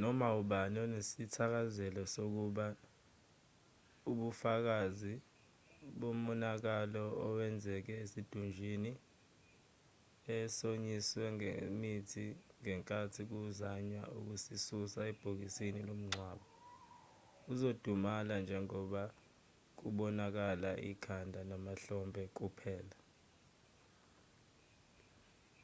[0.00, 2.78] noma ubani onesithakazelo sokubona
[4.10, 5.14] ubufakazi
[5.98, 8.92] bomonakalo owenzeke esidumbwini
[10.38, 12.26] esomiswe ngemithi
[12.60, 16.46] ngenkathi kuzanywa ukusisusa ebhokisini lomngcwabo
[17.50, 19.02] uzodumala njengoba
[19.78, 22.96] kubonakala ikhanda namahlombe kuphela